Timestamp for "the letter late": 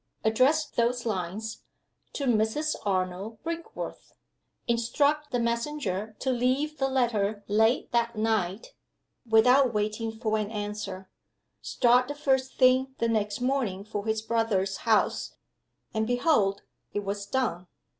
6.79-7.91